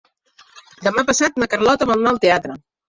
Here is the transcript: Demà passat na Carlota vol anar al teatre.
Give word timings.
Demà 0.87 1.05
passat 1.11 1.39
na 1.45 1.51
Carlota 1.55 1.93
vol 1.95 1.99
anar 2.05 2.17
al 2.19 2.23
teatre. 2.29 2.63